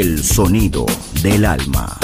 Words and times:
El 0.00 0.24
sonido 0.24 0.86
del 1.22 1.44
alma. 1.44 2.03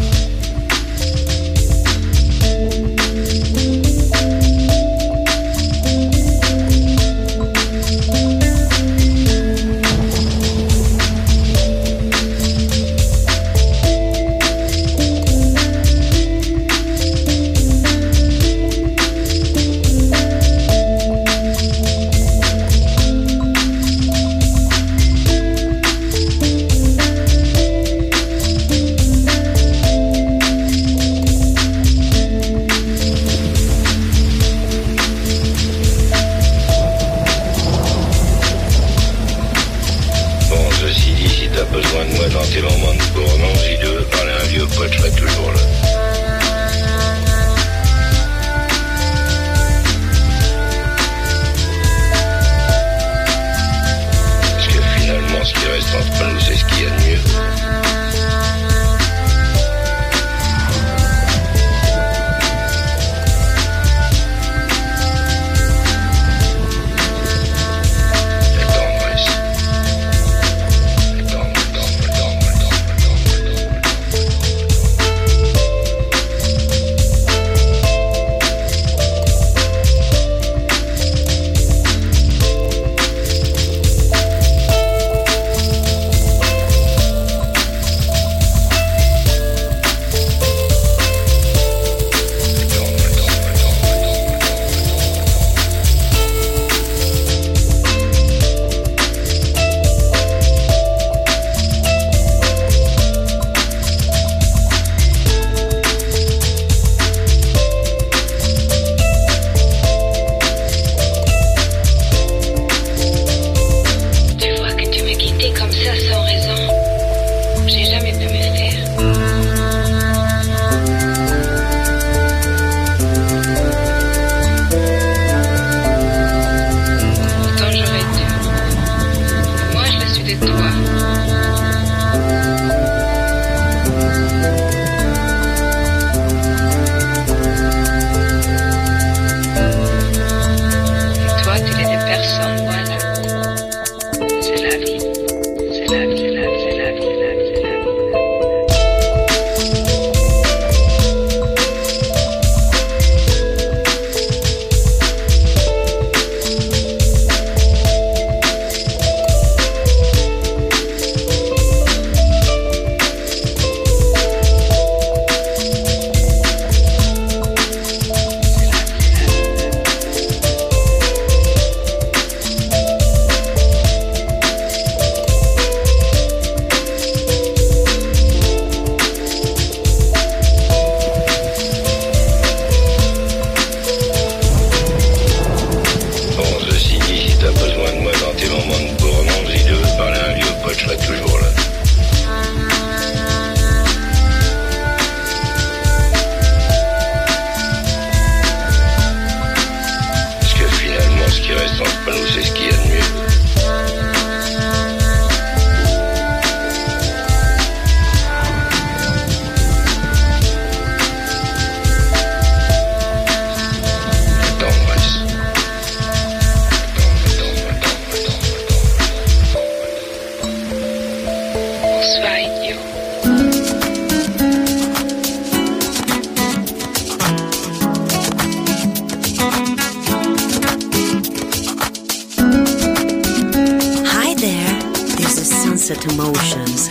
emotions. 236.05 236.90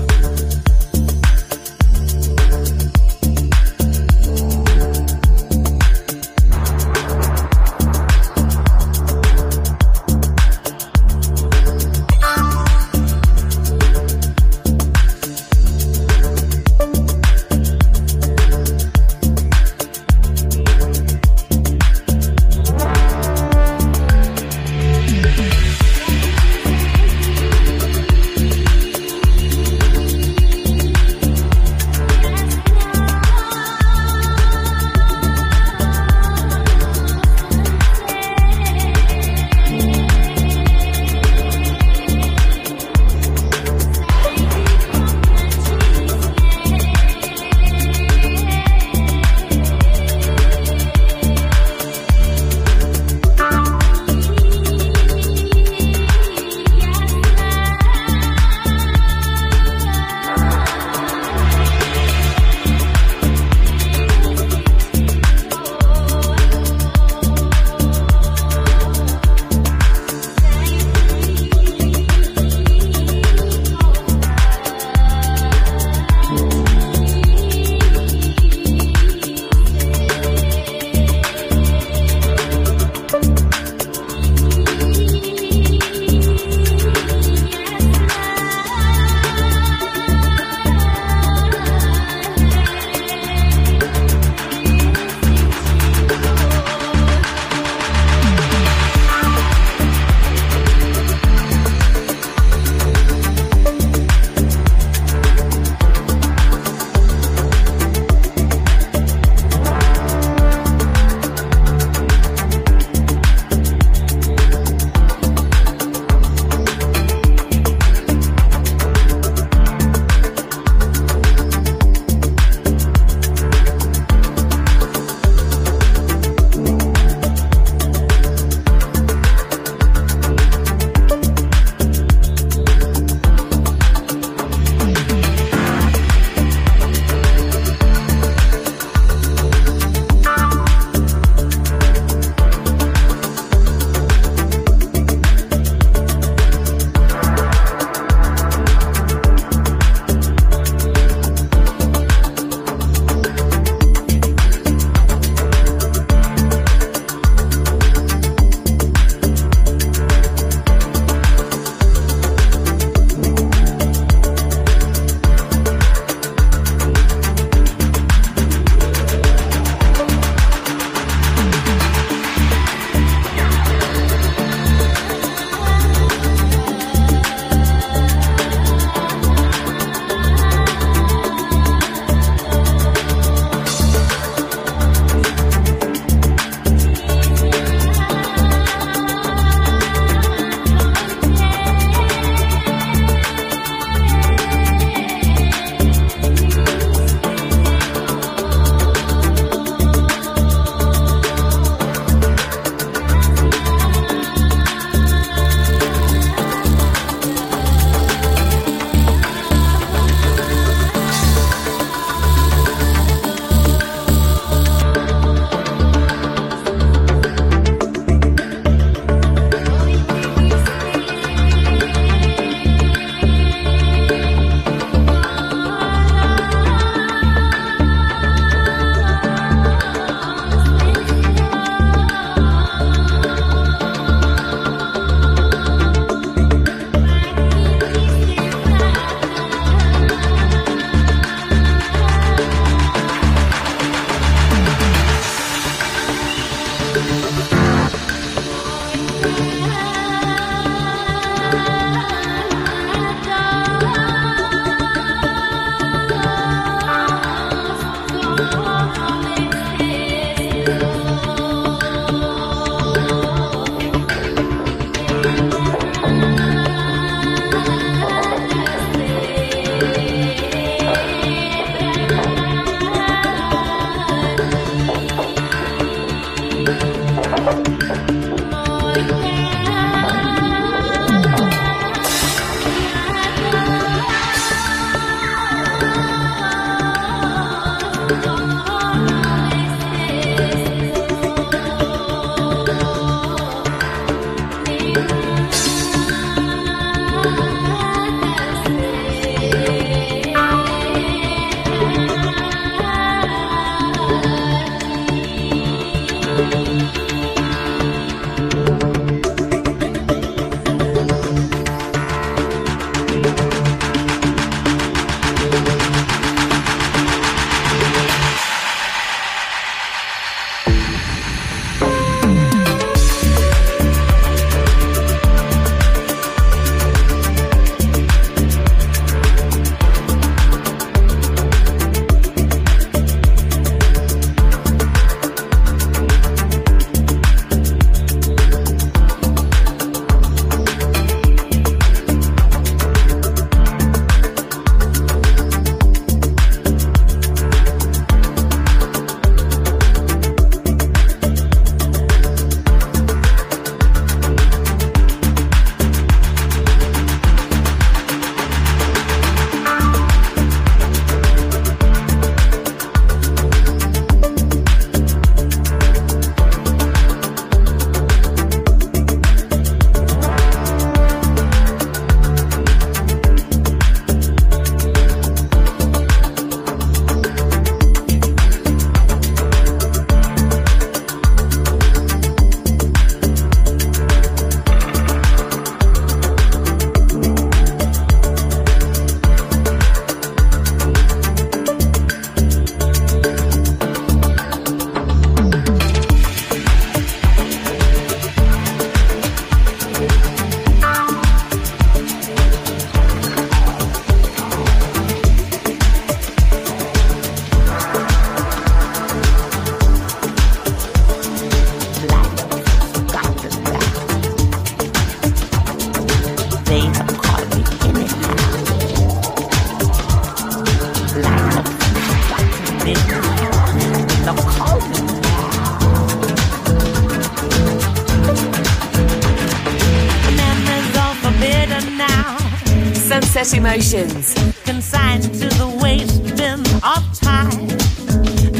emotions. 433.71 434.33
Consigned 434.65 435.23
to 435.23 435.47
the 435.47 435.79
waste 435.81 436.23
bin 436.35 436.59
of 436.83 437.03
time. 437.17 437.67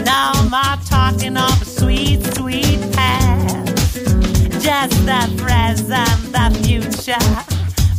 Now 0.05 0.31
my 0.49 0.79
talking 0.85 1.35
of 1.35 1.61
a 1.61 1.65
sweet, 1.65 2.23
sweet 2.35 2.79
past. 2.93 3.95
Just 4.63 4.95
the 5.05 5.21
present, 5.37 6.21
the 6.31 6.47
future. 6.63 7.27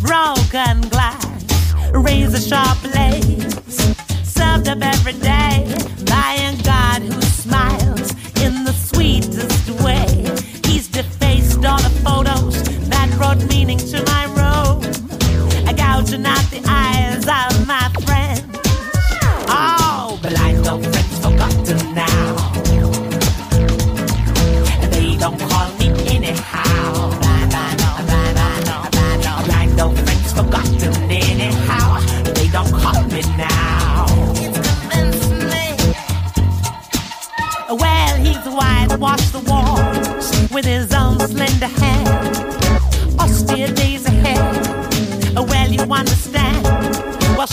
Broken 0.01 0.81
glass, 0.88 1.44
razor 1.92 2.40
sharp 2.40 2.81
blades. 2.81 3.77
Served 4.25 4.68
up 4.68 4.83
every 4.83 5.12
day 5.14 6.02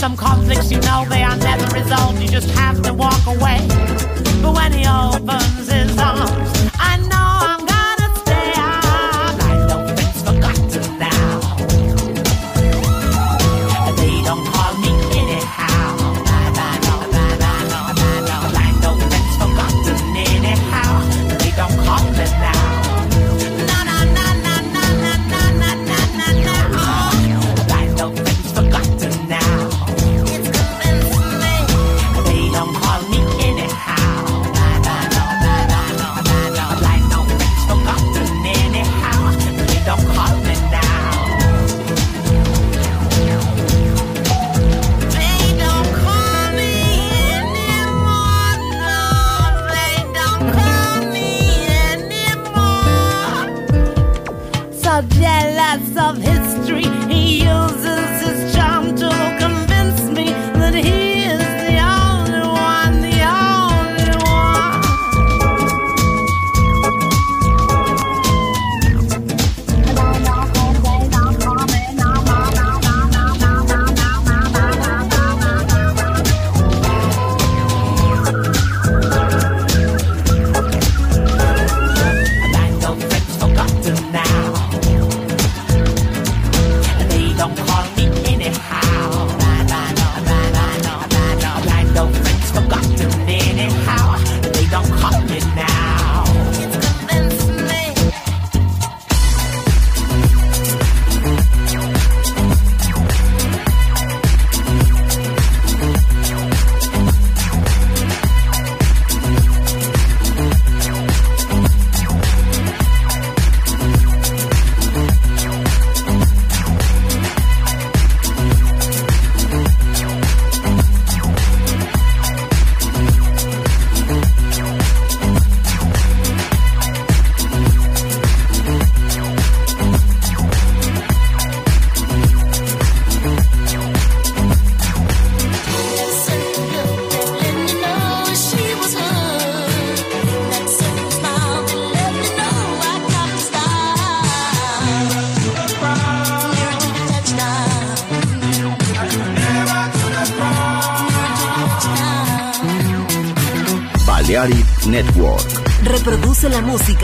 some 0.10 0.18
conflicts 0.18 0.72
you 0.72 0.80
know 0.82 1.06
they 1.08 1.22
are 1.22 1.38
never 1.38 1.66
resolved, 1.78 2.20
you 2.22 2.28
just 2.28 2.50
have 2.52 2.82
to 2.82 2.94
walk 2.94 3.26
away. 3.28 3.60
But 4.42 4.56
when 4.56 4.74
he 4.74 4.86
opens 4.88 5.59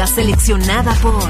seleccionada 0.05 0.93
por 0.95 1.23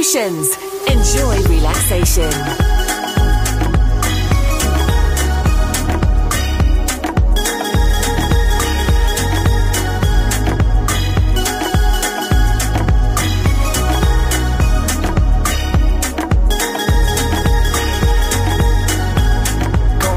Emotions. 0.00 0.56
Enjoy 0.88 1.42
relaxation. 1.42 2.30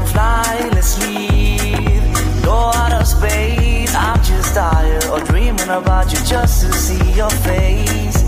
Fly, 0.06 0.70
let's 0.72 0.98
leave. 1.06 2.42
Go 2.42 2.54
out 2.54 2.92
of 2.94 3.06
space. 3.06 3.94
I'm 3.94 4.24
just 4.24 4.54
tired 4.54 5.04
of 5.04 5.28
dreaming 5.28 5.68
about 5.68 6.10
you 6.10 6.18
just 6.24 6.62
to 6.62 6.72
see 6.72 7.12
your 7.12 7.28
face. 7.28 8.23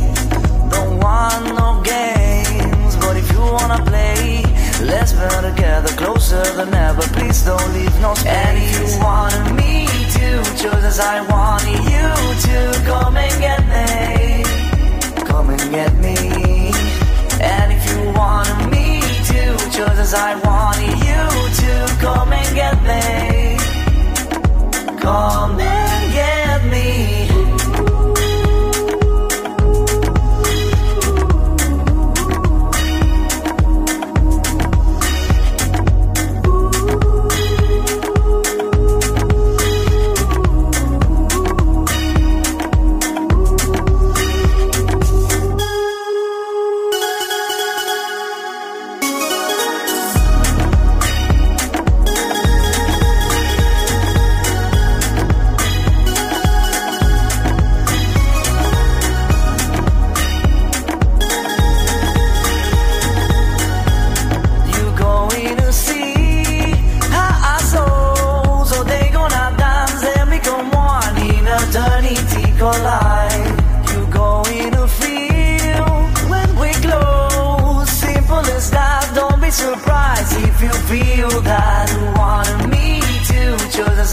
Don't 0.71 0.99
want 1.01 1.45
no 1.59 1.81
games, 1.83 2.97
but 2.97 3.17
if 3.17 3.31
you 3.33 3.41
wanna 3.41 3.83
play, 3.85 4.43
let's 4.83 5.13
be 5.13 5.29
together 5.49 5.93
closer 5.97 6.43
than 6.57 6.75
ever. 6.75 7.03
Please 7.17 7.43
don't 7.45 7.73
leave 7.73 8.01
no 8.01 8.15
space. 8.15 8.33
And 8.33 8.59
if 8.59 8.71
you 8.79 8.87
wanted 9.03 9.55
me 9.55 9.87
to, 10.17 10.43
just 10.63 10.85
as 10.91 11.01
I 11.01 11.21
wanted 11.35 11.81
you 11.95 12.09
to, 12.47 12.59
come 12.85 13.17
and 13.17 13.41
get 13.41 13.61
me, 13.75 14.45
come 15.25 15.51
and 15.51 15.71
get 15.71 15.95
me. 15.97 16.17
And 17.41 17.73
if 17.73 17.83
you 17.91 18.11
wanted 18.13 18.71
me 18.71 19.01
to, 19.31 19.43
just 19.71 19.99
as 20.07 20.15
I 20.15 20.35
wanted 20.47 20.97
you 21.09 21.23
to, 21.61 21.97
come 22.01 22.33
and 22.33 22.55
get 22.55 22.77
me, 22.83 23.59
come 24.99 25.61
and 25.61 26.13
get 26.13 26.31
me. 26.31 26.36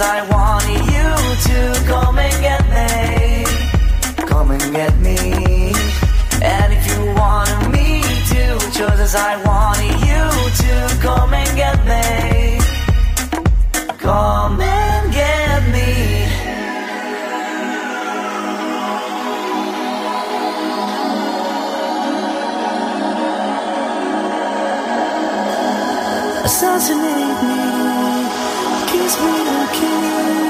I 0.05 0.19
wanted 0.29 0.83
you 0.95 1.09
to 1.47 1.85
come 1.87 2.17
and 2.19 2.35
get 2.41 2.61
me. 2.75 4.25
Come 4.27 4.51
and 4.51 4.73
get 4.73 4.97
me. 4.99 5.71
And 6.41 6.73
if 6.73 6.83
you 6.91 7.13
wanted 7.15 7.69
me 7.71 8.01
to, 8.29 8.59
just 8.77 8.99
as 8.99 9.15
I 9.15 9.41
want. 9.43 9.52
Please 29.03 29.17
be 29.17 29.23
okay. 29.23 30.42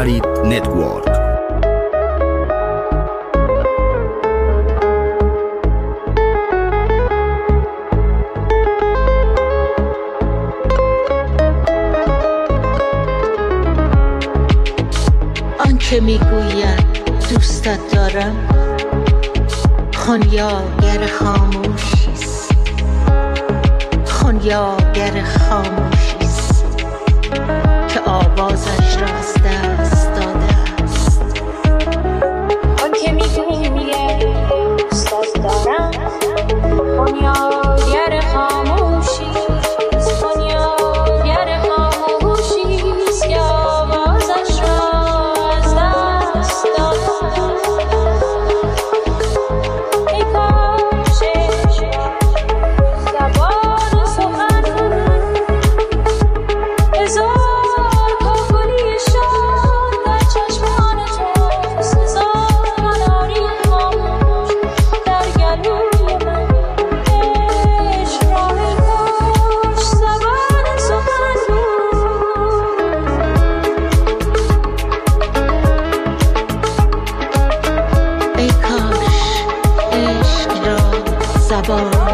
Diarit 0.00 0.24
Network. 0.52 1.08
آنکه 15.58 16.00
می‌گوید 16.00 16.84
دوستت 17.30 17.78
دارم 17.94 18.36
خونیاگر 19.94 21.06
خاموشیست 21.18 22.52
خونیاگر 24.04 25.22
خاموشیست 25.22 26.64
که 27.88 28.00
آوازش 28.00 28.96
را 29.00 29.06
از 29.06 29.34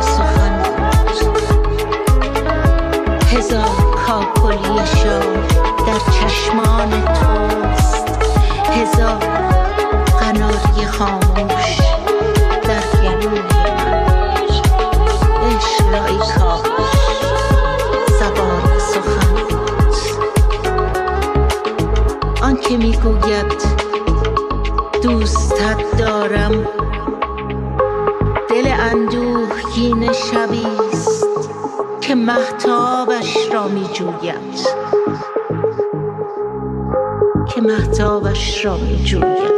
سخن 0.01 0.63
هزار 3.33 3.65
کاکلی 4.07 4.81
در 5.87 6.01
چشمان 6.13 6.91
توست. 7.05 8.07
هزار 8.71 9.19
قناری 10.21 10.87
خاموش. 10.87 11.56
محتابش 32.47 33.37
را 33.53 33.69
می 33.69 33.89
جوید 33.93 34.67
که 37.55 37.61
محتابش 37.61 38.65
را 38.65 38.77
می 38.77 39.05
جوید 39.05 39.56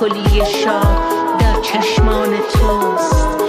کلی 0.00 0.46
شاه 0.46 1.36
در 1.40 1.60
چشمان 1.60 2.28
توست. 2.52 3.39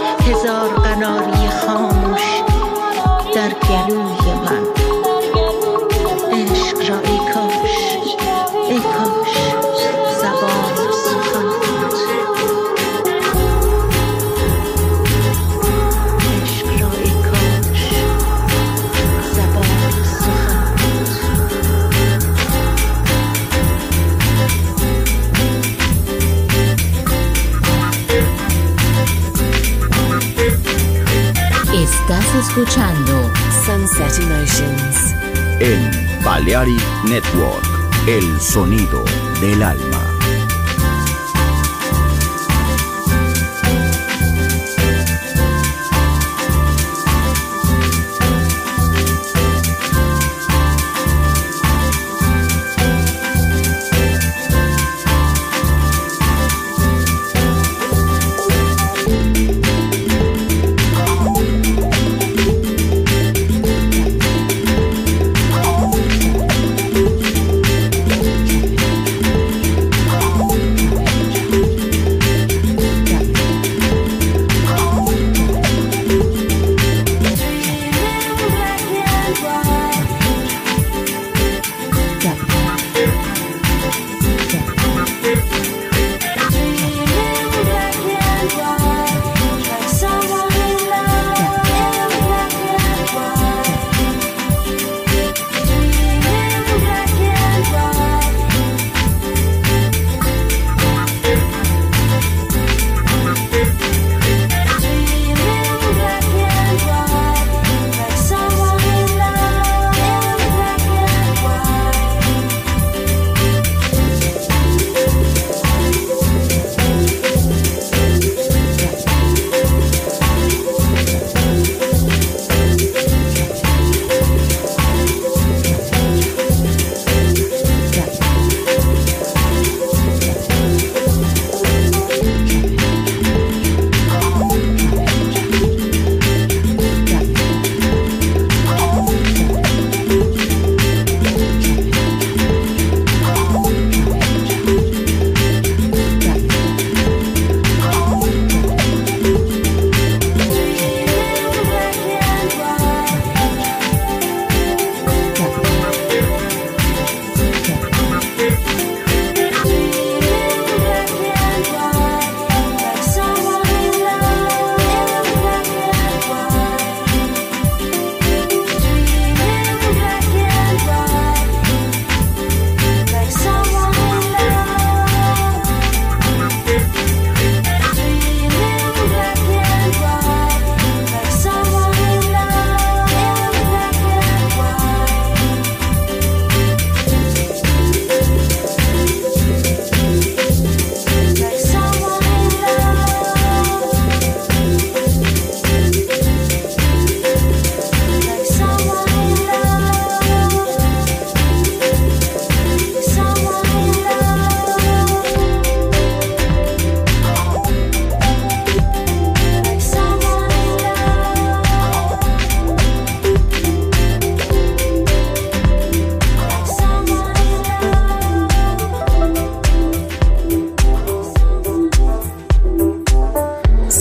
Escuchando 32.51 33.31
Sunset 33.65 34.19
Emotions 34.19 35.15
en 35.61 35.89
Balearic 36.21 36.81
Network, 37.05 37.65
el 38.07 38.41
sonido 38.41 39.05
del 39.39 39.63
alma. 39.63 40.00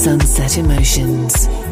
Sunset 0.00 0.56
Emotions. 0.56 1.69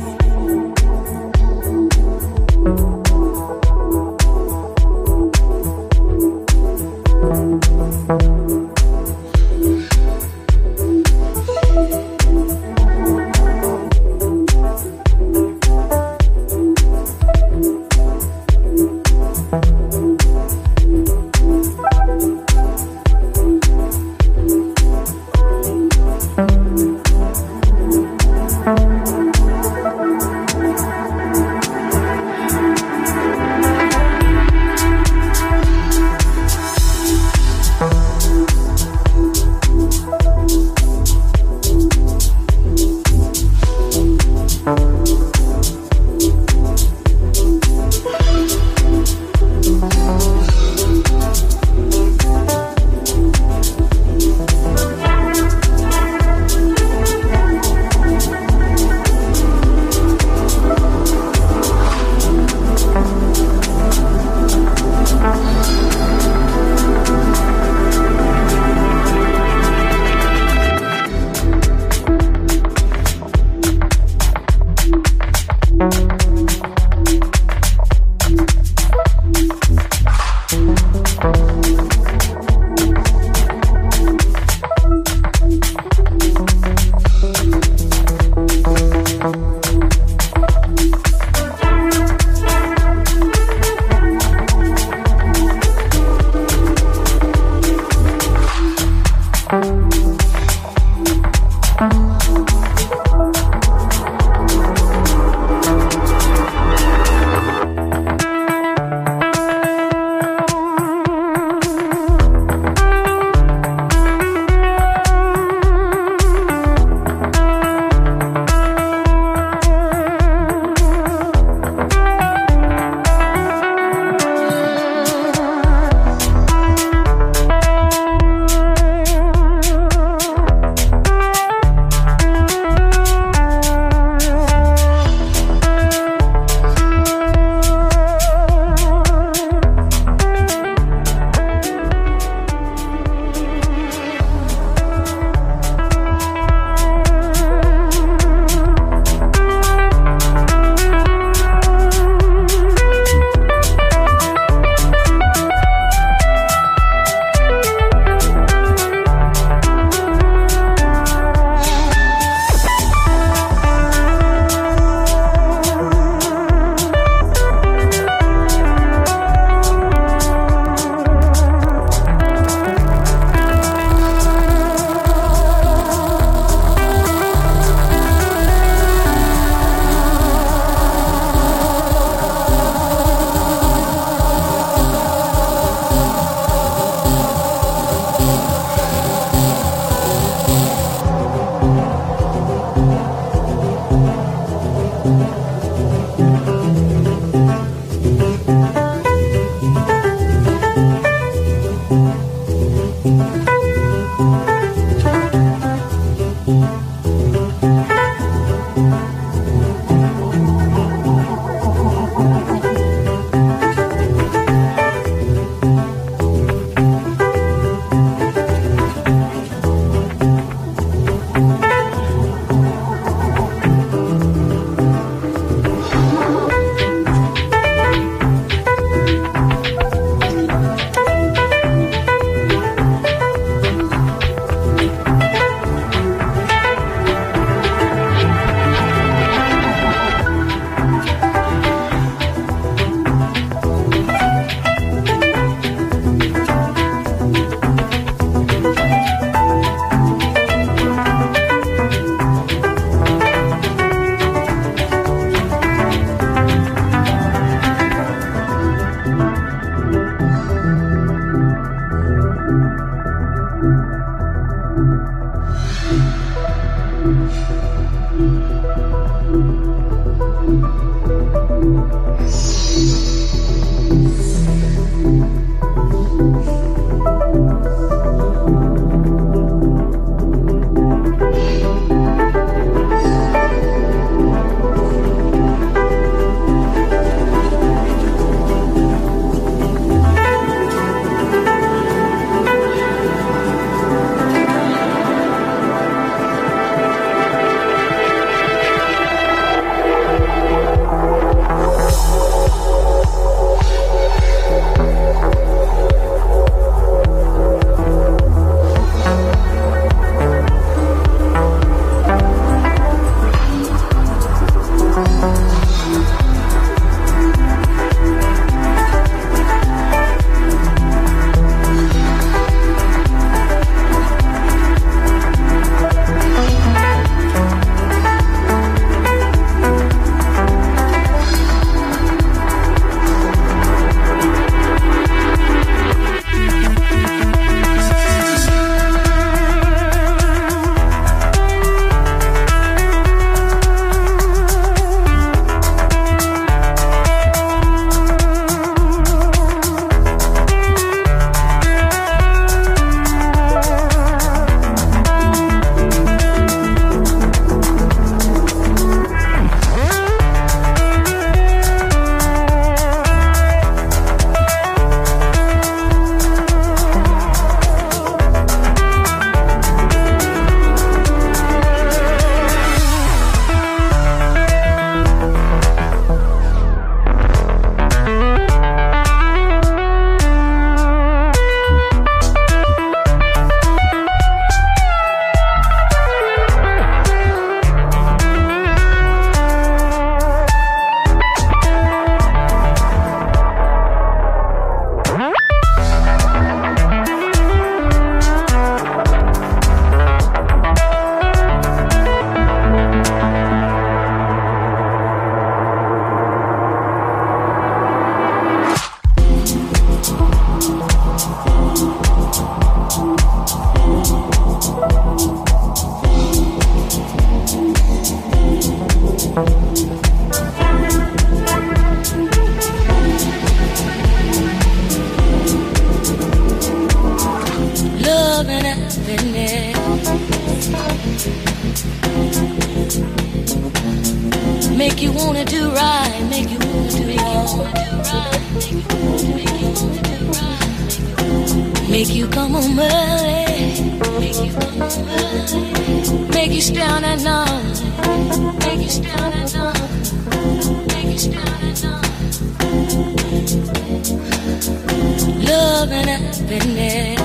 Love 455.78 455.92
and 455.92 456.10
happiness. 456.10 457.18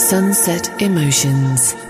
Sunset 0.00 0.70
Emotions. 0.80 1.89